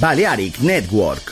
Balearic 0.00 0.60
Network. 0.60 1.25